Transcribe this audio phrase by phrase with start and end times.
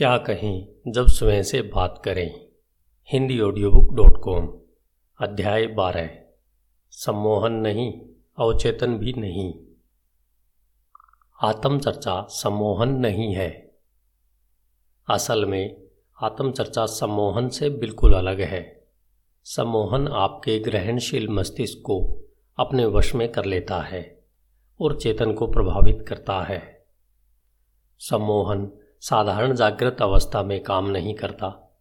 [0.00, 2.48] क्या कहें जब स्वयं से बात करें?
[3.12, 4.58] Hindi audio book dot com
[5.20, 6.10] अध्याय बारह।
[6.90, 8.00] सम्मोहन नहीं,
[8.38, 9.54] अवचेतन भी नहीं।
[11.42, 13.76] आत्मचर्चा सम्मोहन नहीं है।
[15.10, 15.82] असल में,
[16.22, 18.88] आत्मचर्चा सम्मोहन से बिल्कुल अलग है।
[19.44, 22.24] सम्मोहन आपके ग्रहणशील मस्तिष्क को
[22.56, 24.24] अपने वश में कर लेता है
[24.80, 26.86] और चेतन को प्रभावित करता है।
[27.98, 31.78] सम्मोहन साधारण जागृत अवस्था में काम नहीं करता।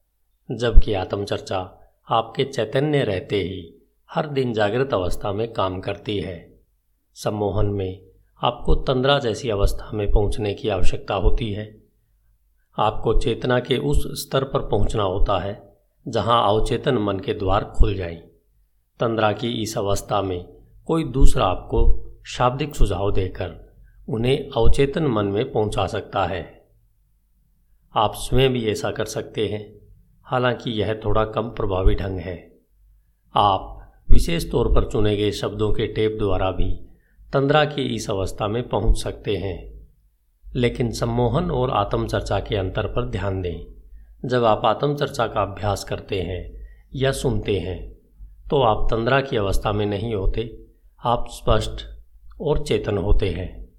[0.51, 6.59] जबकि आत्मचर्चा आपके चैतन्य रहते ही हर दिन जागृत अवस्था में काम करती है।
[7.13, 8.01] सम्मोहन में
[8.43, 11.83] आपको तंद्रा जैसी अवस्था में पहुँचने की आवश्यकता होती है।
[12.79, 15.77] आपको चेतना के उस स्तर पर पहुँचना होता है,
[16.07, 18.15] जहाँ अवचेतन मन के द्वार खुल जाएँ।
[18.99, 20.45] तंद्रा की इस अवस्था में
[20.85, 23.75] कोई दूसरा आपको शाब्दिक सुझाव देकर
[24.09, 26.58] उन्हें अवचेतन मन में पहुँचा सकता है।
[27.95, 29.73] आप स्वयं भी ऐसा कर सकते हैं।
[30.23, 32.55] हालाँकि यह थोड़ा कम प्रभावी ढंग है।
[33.35, 36.73] आप विशेष तौर पर चुने गए शब्दों के टेप द्वारा भी
[37.33, 39.87] तंद्रा की इस अवस्था में पहुँच सकते हैं।
[40.55, 43.65] लेकिन सम्मोहन और आत्मचर्चा के अंतर पर ध्यान दें।
[44.25, 47.89] जब आप आत्मचर्चा का अभ्यास करते हैं या सुनते हैं
[48.49, 50.57] तो आप तंद्रा की अवस्था में नहीं होते,
[51.05, 51.85] आप स्पष्ट
[52.41, 53.69] और चेतन होते हैं।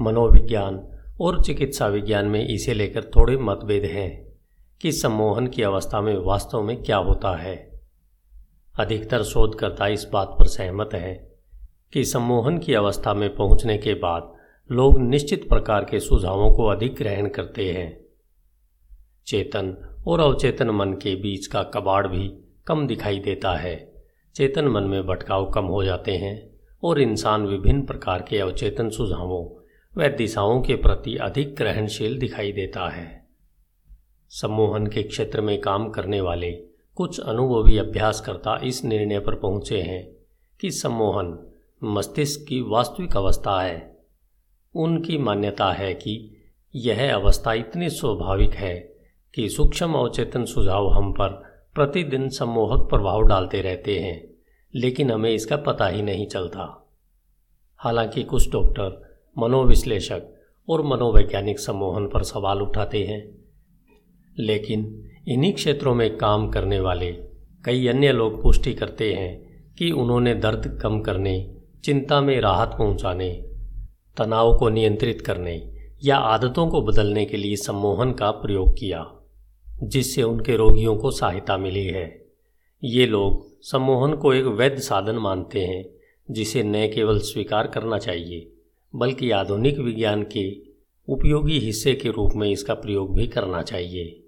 [0.00, 4.32] मनोविज्ञान और चिकित्सा विज्ञान में इसे लेकर थोड़े मतभेद हैं
[4.80, 7.80] कि सम्मोहन की अवस्था में वास्तव में क्या होता है।
[8.80, 11.28] अधिकतर शोधकर्ता इस बात पर सहमत हैं
[11.92, 14.32] कि सम्मोहन की अवस्था में पहुँचने के बाद
[14.72, 18.04] लोग निश्चित प्रकार के सुझावों को अधिक ग्रहण करते हैं।
[19.26, 22.28] चेतन और अवचेतन मन के बीच का कबाड़ भी
[22.66, 23.94] कम दिखाई देता है।
[24.34, 26.50] चेतन मन में भटकाव कम हो जाते हैं
[26.82, 29.65] और इंसान विभिन्न प्रकार के अवचेतन सुझावों
[29.98, 33.26] वह दिशाओं के प्रति अधिक ग्रहणशील दिखाई देता है।
[34.28, 36.50] सम्मोहन के क्षेत्र में काम करने वाले
[36.94, 40.16] कुछ अनुभवी अभ्यासकर्ता इस निर्णय पर पहुँचे हैं
[40.60, 41.52] कि सम्मोहन
[41.84, 43.96] मस्तिष्क की वास्तविक अवस्था है।
[44.74, 46.36] उनकी मान्यता है कि
[46.74, 48.74] यह अवस्था इतनी स्वाभाविक है
[49.34, 51.28] कि सूक्ष्म अवचेतन सुझाव हम पर
[51.74, 54.34] प्रतिदिन सम्मोहक प्रभाव डालते रहते हैं,
[54.74, 56.88] लेकिन हमें इसका पता ही नहीं चलता।
[57.76, 59.05] हालाँकि कुछ डॉक्टर
[59.38, 60.22] मनोविश्लेषक
[60.68, 63.44] और मनोवैज्ञानिक सम्मोहन पर सवाल उठाते हैं।
[64.38, 67.12] लेकिन इन्हीं क्षेत्रों में काम करने वाले
[67.64, 69.46] कई अन्य लोग पुष्टि करते हैं
[69.78, 73.30] कि उन्होंने दर्द कम करने, चिंता में राहत पहुँचाने,
[74.16, 75.74] तनाव को नियंत्रित करने
[76.04, 79.12] या आदतों को बदलने के लिए सम्मोहन का प्रयोग किया,
[79.82, 82.26] जिससे उनके रोगियों को सहायता मिली है।
[82.84, 85.84] ये लोग सम्मोहन को एक वैध साधन मानते हैं,
[86.30, 88.52] जिसे न केवल स्वीकार करना चाहिए
[88.94, 90.50] बल्कि आधुनिक विज्ञान के
[91.08, 94.22] उपयोगी हिस्से के रूप में इसका प्रयोग भी करना चाहिए।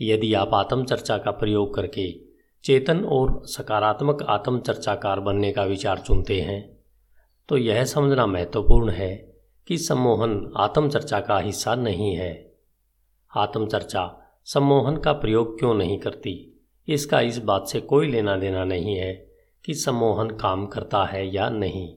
[0.00, 2.12] यदि आप आत्मचर्चा का प्रयोग करके
[2.64, 6.60] चेतन और सकारात्मक आत्मचर्चाकार बनने का विचार चुनते हैं
[7.48, 9.14] तो यह समझना महत्वपूर्ण है
[9.66, 12.32] कि सम्मोहन आत्मचर्चा का हिस्सा नहीं है।
[13.36, 14.04] आत्मचर्चा
[14.44, 16.62] सम्मोहन का प्रयोग क्यों नहीं करती?
[16.88, 19.12] इसका इस बात से कोई लेना देना नहीं है
[19.64, 21.88] कि सम्मोहन काम करता है या नहीं।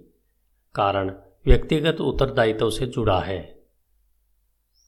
[0.76, 1.14] कारण
[1.48, 3.60] व्यक्तिगत उत्तरदायित्व से जुड़ा है।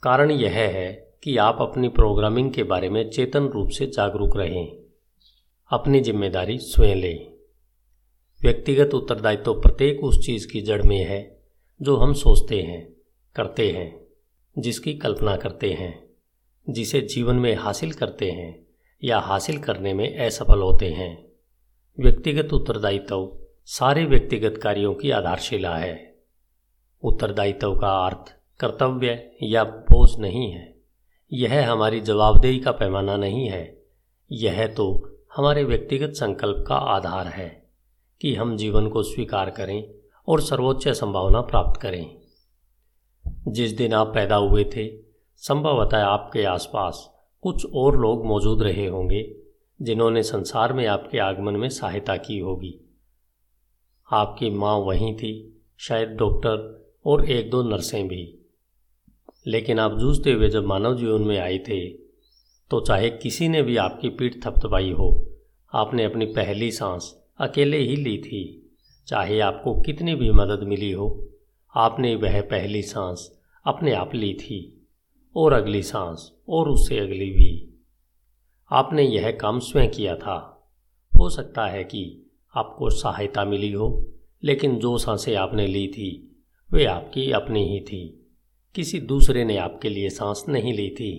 [0.03, 4.77] कारण यह है कि आप अपनी प्रोग्रामिंग के बारे में चेतन रूप से जागरूक रहें।
[5.71, 7.31] अपनी ज़िम्मेदारी स्वयं लें।
[8.41, 11.41] व्यक्तिगत उत्तरदायित्व प्रत्येक उस चीज़ की जड़ में है
[11.81, 12.93] जो हम सोचते हैं,
[13.35, 14.07] करते हैं,
[14.59, 16.07] जिसकी कल्पना करते हैं,
[16.69, 18.67] जिसे जीवन में हासिल करते हैं
[19.03, 21.27] या हासिल करने में असफल होते हैं।
[21.99, 26.06] व्यक्तिगत उत्तरदायित्व सारे व्यक्तिगत कार्यों की आधारशिला है।
[27.03, 30.77] उत्तरदायित्व का अर्थ कर्तव्य या बोझ नहीं है।
[31.33, 33.85] यह हमारी जवाबदेही का पैमाना नहीं है।
[34.31, 37.69] यह तो हमारे व्यक्तिगत संकल्प का आधार है
[38.21, 39.89] कि हम जीवन को स्वीकार करें
[40.27, 42.17] और सर्वोच्च संभावना प्राप्त करें।
[43.47, 44.97] जिस दिन आप पैदा हुए थे,
[45.35, 49.35] संभवतः आपके आसपास कुछ और लोग मौजूद रहे होंगे,
[49.81, 52.79] जिन्होंने संसार में आपके आगमन में सहायता की होगी।
[54.11, 58.39] आपकी माँ वहीं थी, शायद डॉक्टर और एक दो नर्सें भी।
[59.47, 62.07] लेकिन आप जूझते हुए जब मानव जीवन में आए थे
[62.71, 65.29] तो चाहे किसी ने भी आपकी पीठ थपथपाई हो,
[65.73, 68.71] आपने अपनी पहली सांस अकेले ही ली थी।
[69.07, 71.29] चाहे आपको कितनी भी मदद मिली हो,
[71.75, 74.87] आपने वह पहली सांस अपने आप ली थी,
[75.35, 77.79] और अगली सांस, और उससे अगली भी।
[78.71, 80.69] आपने यह काम स्वयं किया था।
[81.19, 84.07] हो सकता है कि आपको सहायता मिली हो,
[84.43, 86.26] लेकिन जो साँसें आपने ली थी
[86.71, 88.01] वे आपकी अपनी ही थी।
[88.75, 91.11] किसी दूसरे ने आपके लिए सांस नहीं ली थी।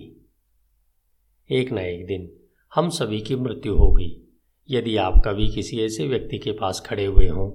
[1.49, 2.29] एक न एक दिन
[2.71, 4.15] हम सभी की मृत्यु होगी
[4.69, 7.49] यदि आप कभी किसी ऐसे व्यक्ति के पास खड़े हुए हों,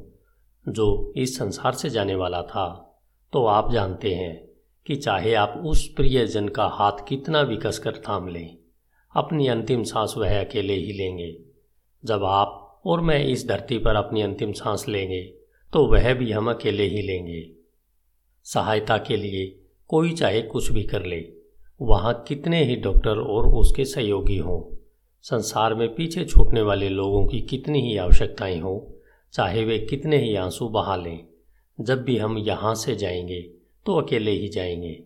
[0.66, 2.66] जो इस संसार से जाने वाला था
[3.32, 4.36] तो आप जानते हैं
[4.86, 8.56] कि चाहे आप उस प्रियजन का हाथ कितना भी कसकर थाम लें,
[9.14, 11.34] अपनी अंतिम सांस वह अकेले ही लेंगे।
[12.04, 15.22] जब आप और मैं इस धरती पर अपनी अंतिम सांस लेंगे
[15.72, 17.63] तो वह भी हम अकेले ही लेंगे।
[18.44, 21.28] सहायता के लिए, कोई चाहे कुछ भी कर ले।
[21.82, 24.76] वहाँ कितने ही डॉक्टर और उसके सहयोगी हों।
[25.22, 29.00] संसार में पीछे छूटने वाले लोगों की कितनी ही आवश्यकताएँ हों,
[29.32, 31.26] चाहे वे कितने ही आँसू बहा लें।
[31.80, 33.40] जब भी हम यहाँ से जाएँगे
[33.86, 35.04] तो अकेले ही जाएँगे।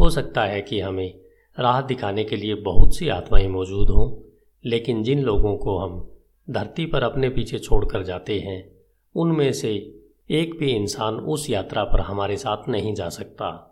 [0.00, 1.20] हो सकता है कि हमें
[1.60, 4.32] राह दिखाने के लिए बहुत सी आत्माएँ मौजूद हों,
[4.64, 6.10] लेकिन जिन लोगों को हम
[6.50, 8.72] धरती पर अपने पीछे छोड़कर जाते हैं,
[9.16, 13.68] उनमें से एक भी इंसान उस यात्रा पर हमारे साथ नहीं जा सकता।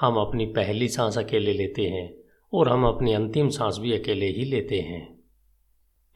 [0.00, 2.14] हम अपनी पहली सांस अकेले लेते हैं
[2.52, 5.18] और हम अपनी अंतिम सांस भी अकेले ही लेते हैं।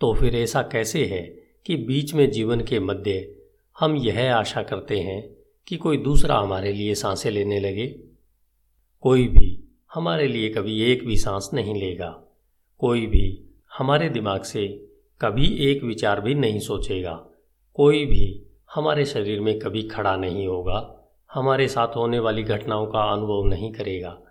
[0.01, 1.23] तो फिर ऐसा कैसे है
[1.67, 3.35] कि बीच में जीवन के मध्य
[3.81, 5.37] हम यह आशा करते हैं
[5.67, 7.87] कि कोई दूसरा हमारे लिए साँसें लेने लगे?
[9.01, 12.25] कोई भी हमारे लिए कभी एक भी सांस नहीं लेगा।
[12.79, 14.87] कोई भी हमारे दिमाग से
[15.21, 17.27] कभी एक विचार भी नहीं सोचेगा।
[17.75, 23.13] कोई भी हमारे शरीर में कभी खड़ा नहीं होगा, हमारे साथ होने वाली घटनाओं का
[23.13, 24.23] अनुभव नहीं करेगा,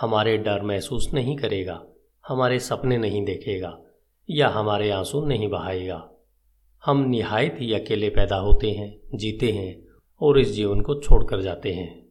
[0.00, 1.84] हमारे डर महसूस नहीं करेगा,
[2.28, 3.78] हमारे सपने नहीं देखेगा,
[4.30, 6.10] या हमारे आँसू नहीं बहाएगा।
[6.84, 9.86] हम निहायत ही अकेले पैदा होते हैं, जीते हैं,
[10.20, 12.06] और इस जीवन को छोड़कर जाते हैं।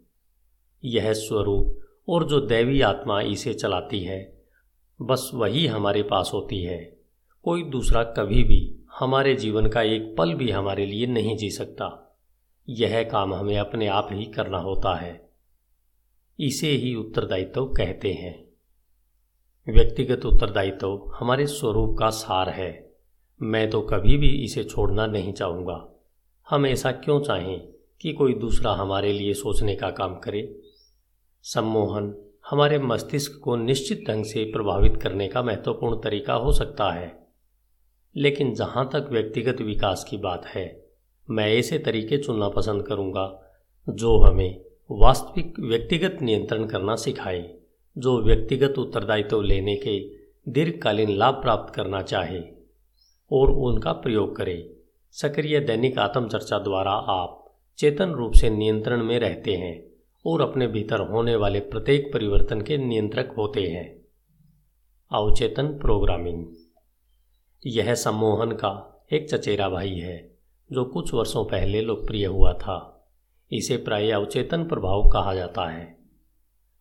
[0.86, 1.80] यह स्वरूप
[2.10, 4.42] और जो दैवी आत्मा इसे चलाती है,
[5.02, 6.98] बस वही हमारे पास होती है,
[7.44, 8.71] कोई दूसरा कभी भी
[9.02, 12.18] हमारे जीवन का एक पल भी हमारे लिए नहीं जी सकता।
[12.70, 15.30] यह काम हमें अपने आप ही करना होता है।
[16.40, 18.48] इसे ही उत्तरदायित्व कहते हैं।
[19.74, 22.94] व्यक्तिगत उत्तरदायित्व हमारे स्वरूप का सार है।
[23.42, 26.04] मैं तो कभी भी इसे छोड़ना नहीं चाहूँगा।
[26.50, 27.68] हम ऐसा क्यों चाहें
[28.02, 30.62] कि कोई दूसरा हमारे लिए सोचने का काम करे?
[31.44, 32.16] सम्मोहन
[32.50, 37.21] हमारे मस्तिष्क को निश्चित ढंग से प्रभावित करने का महत्वपूर्ण तरीका हो सकता है।
[38.16, 40.86] लेकिन जहाँ तक व्यक्तिगत विकास की बात है,
[41.30, 43.54] मैं ऐसे तरीके चुनना पसंद करूँगा,
[43.90, 44.62] जो हमें
[44.92, 47.54] वास्तविक व्यक्तिगत नियंत्रण करना सिखाए,
[47.98, 50.00] जो व्यक्तिगत उत्तरदायित्व लेने के
[50.52, 52.42] दीर्घकालीन लाभ प्राप्त करना चाहे,
[53.32, 54.78] और उनका प्रयोग करे।
[55.12, 59.92] सक्रिय दैनिक आत्मचर्चा द्वारा आप चेतन रूप से नियंत्रण में रहते हैं,
[60.26, 64.02] और अपने भीतर होने वाले प्रत्येक परिवर्तन के नियंत्रक होते हैं।
[65.12, 66.46] अवचेतन प्रोग्रामिंग।
[67.68, 70.38] यह सम्मोहन का एक चचेरा भाई है,
[70.72, 73.08] जो कुछ वर्षों पहले लोकप्रिय हुआ था।
[73.52, 75.98] इसे प्राय अवचेतन प्रभाव कहा जाता है।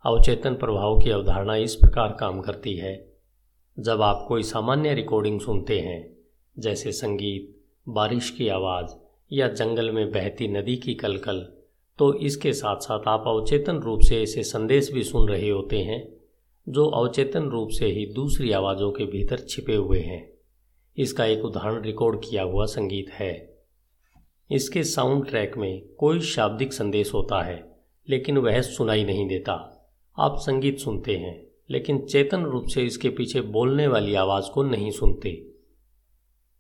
[0.07, 3.13] अवचेतन प्रभाव की अवधारणा इस प्रकार काम करती है।
[3.79, 6.17] जब आप कोई सामान्य रिकॉर्डिंग सुनते हैं,
[6.59, 8.95] जैसे संगीत, बारिश की आवाज़
[9.33, 11.53] या जंगल में बहती नदी की कलकल
[11.99, 16.13] तो इसके साथ साथ आप अवचेतन रूप से ऐसे संदेश भी सुन रहे होते हैं,
[16.69, 20.40] जो अवचेतन रूप से ही दूसरी आवाज़ों के भीतर छिपे हुए हैं।
[21.01, 23.59] इसका एक उदाहरण रिकॉर्ड किया हुआ संगीत है।
[24.51, 27.77] इसके साउंड ट्रैक में कोई शाब्दिक संदेश होता है,
[28.09, 29.53] लेकिन वह सुनाई नहीं देता।
[30.19, 34.91] आप संगीत सुनते हैं, लेकिन चेतन रूप से इसके पीछे बोलने वाली आवाज़ को नहीं
[34.91, 35.47] सुनते।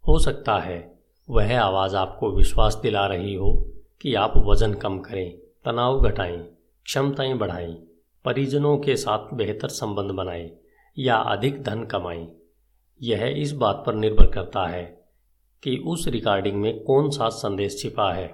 [0.08, 0.98] हो सकता है,
[1.30, 3.68] वह आवाज़ आपको विश्वास दिला रही हो
[4.02, 6.38] कि आप वज़न कम करें, तनाव घटाएँ,
[6.84, 7.74] क्षमताएँ बढ़ाएँ,
[8.24, 10.50] परिजनों के साथ बेहतर संबंध बनाएँ
[10.98, 12.39] या अधिक धन कमाएँ।
[13.00, 14.84] यह इस बात पर निर्भर करता है
[15.62, 18.28] कि उस रिकॉर्डिंग में कौन सा संदेश छिपा है।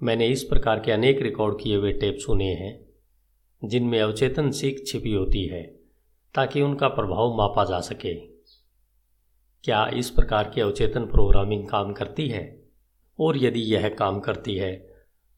[0.00, 2.78] मैंने इस प्रकार के अनेक रिकॉर्ड किए हुए टेप सुने हैं,
[3.62, 5.62] जिनमें अवचेतन सीख छिपी होती है,
[6.34, 8.14] ताकि उनका प्रभाव मापा जा सके।
[9.64, 12.44] क्या इस प्रकार की अवचेतन प्रोग्रामिंग काम करती है?
[13.18, 14.72] और यदि यह काम करती है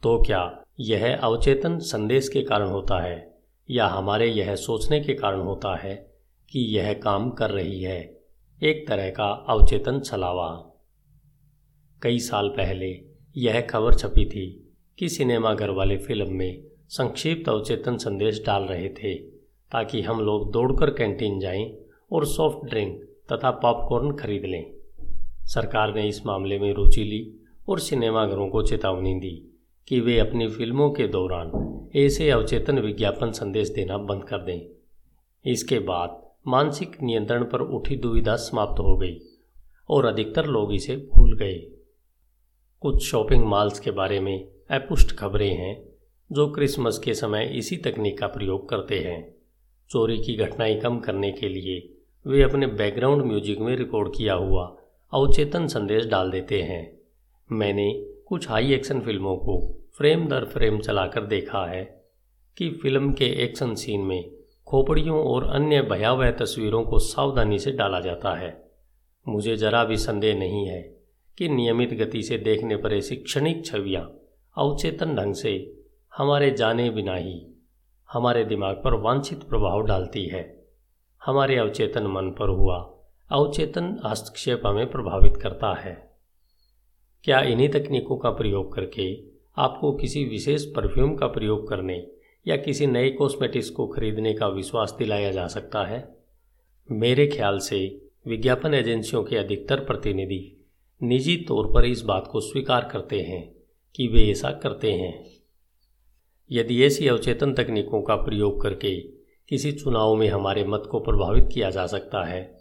[0.02, 3.16] तो क्या यह अवचेतन संदेश के कारण होता है,
[3.68, 5.94] या हमारे यह सोचने के कारण होता है?
[6.50, 8.20] कि यह काम कर रही है,
[8.62, 10.72] एक तरह का अवचेतन छलावा।
[12.02, 13.02] कई साल पहले
[13.36, 19.14] यह खबर छपी थी कि सिनेमाघर वाले फ़िल्म में संक्षिप्त अवचेतन संदेश डाल रहे थे,
[19.72, 21.78] ताकि हम लोग दौड़कर कैंटीन जाएँ
[22.12, 24.72] और सॉफ्ट ड्रिंक तथा पॉपकॉर्न खरीद लें।
[25.44, 30.48] सरकार ने इस मामले में रुचि ली और सिनेमाघरों को चेतावनी दी कि वे अपनी
[30.48, 34.60] फ़िल्मों के दौरान ऐसे अवचेतन विज्ञापन संदेश देना बंद कर दें।
[35.44, 39.18] इसके बाद मानसिक नियंत्रण पर उठी दुविधा समाप्त हो गई
[39.88, 41.54] और अधिकतर लोग इसे भूल गए।
[42.80, 45.88] कुछ शॉपिंग मॉल्स के बारे में अपुष्ट खबरें हैं
[46.30, 49.34] जो क्रिसमस के समय इसी तकनीक का प्रयोग करते हैं।
[49.90, 54.76] चोरी की घटनाएँ कम करने के लिए वे अपने बैकग्राउंड म्यूज़िक में रिकॉर्ड किया हुआ
[55.12, 57.00] अवचेतन संदेश डाल देते हैं।
[57.52, 57.92] मैंने
[58.26, 59.60] कुछ हाई एक्शन फ़िल्मों को
[59.98, 61.84] फ्रेम दर फ्रेम चलाकर देखा है
[62.56, 64.35] कि फ़िल्म के एक्शन सीन में
[64.66, 68.70] खोपड़ियों और अन्य भयावह तस्वीरों को सावधानी से डाला जाता है।
[69.28, 70.80] मुझे जरा भी संदेह नहीं है
[71.38, 74.02] कि नियमित गति से देखने पर ऐसी क्षणिक छवियाँ
[74.58, 75.52] अवचेतन ढंग से
[76.16, 77.46] हमारे जाने बिना ही
[78.12, 80.66] हमारे दिमाग पर वांछित प्रभाव डालती है।
[81.24, 82.78] हमारे अवचेतन मन पर हुआ
[83.30, 86.10] अवचेतन हस्तक्षेप हमें प्रभावित करता है।
[87.24, 89.16] क्या इन्हीं तकनीकों का प्रयोग करके
[89.56, 92.06] आपको किसी विशेष परफ्यूम का प्रयोग करने
[92.46, 96.16] या किसी नए कॉस्मेटिक्स को खरीदने का विश्वास दिलाया जा सकता है?
[96.90, 100.66] मेरे ख्याल से विज्ञापन एजेंसियों के अधिकतर प्रतिनिधि
[101.02, 103.54] निजी तौर पर इस बात को स्वीकार करते हैं
[103.94, 105.24] कि वे ऐसा करते हैं।
[106.50, 108.96] यदि ऐसी अवचेतन तकनीकों का प्रयोग करके
[109.48, 112.58] किसी चुनाव में हमारे मत को प्रभावित किया जा सकता है,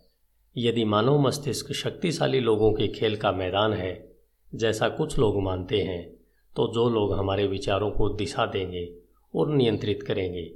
[0.58, 4.16] यदि मानव मस्तिष्क शक्तिशाली लोगों के खेल का मैदान है,
[4.56, 6.04] जैसा कुछ लोग मानते हैं
[6.56, 9.05] तो जो लोग हमारे विचारों को दिशा देंगे
[9.36, 10.52] और नियंत्रित करेंगे।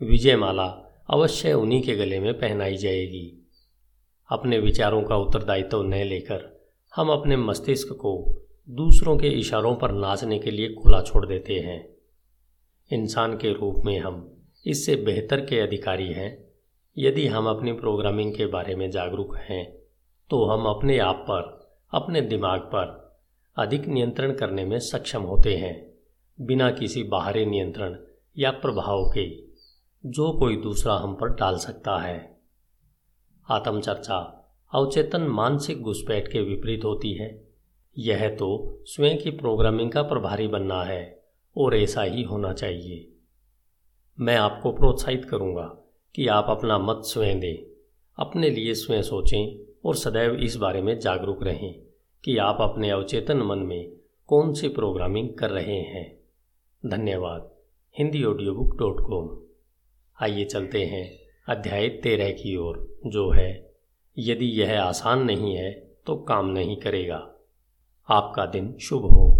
[0.00, 0.68] विजयमाला
[1.10, 3.26] अवश्य उन्हीं के गले में पहनाई जाएगी।
[4.30, 8.12] अपने विचारों का उत्तरदायित्व न लेकर हम अपने मस्तिष्क को
[8.68, 11.96] दूसरों के इशारों पर नाचने के लिए खुला छोड़ देते हैं।
[12.90, 14.36] इंसान के रूप में हम
[14.66, 16.50] इससे बेहतर के अधिकारी हैं।
[16.98, 19.64] यदि हम अपनी प्रोग्रामिंग के बारे में जागरूक हैं
[20.30, 23.18] तो हम अपने आप पर, अपने दिमाग पर
[23.56, 25.74] अधिक नियंत्रण करने में सक्षम होते हैं।
[26.40, 27.96] बिना किसी बाहरी नियंत्रण
[28.38, 29.50] या प्रभाव के
[30.06, 32.40] जो कोई दूसरा हम पर डाल सकता है।
[33.50, 34.36] आत्मचर्चा
[34.74, 37.48] अवचेतन मानसिक घुसपैठ के विपरीत होती है।
[37.98, 41.22] यह तो स्वयं की प्रोग्रामिंग का प्रभारी बनना है
[41.56, 43.12] और ऐसा ही होना चाहिए।
[44.20, 45.66] मैं आपको प्रोत्साहित करूँगा
[46.14, 47.56] कि आप अपना मत स्वयं दें,
[48.18, 51.74] अपने लिए स्वयं सोचें और सदैव इस बारे में जागरूक रहें
[52.24, 53.92] कि आप अपने अवचेतन मन में
[54.26, 56.20] कौन सी प्रोग्रामिंग कर रहे हैं।
[56.86, 57.59] धन्यवाद।
[57.98, 59.40] Hindi audio book dot com
[60.22, 61.18] आइए चलते हैं
[61.48, 63.74] अध्याय तेरह की ओर, जो है,
[64.18, 67.34] यदि यह आसान नहीं है तो काम नहीं करेगा।
[68.08, 69.39] आपका दिन शुभ हो।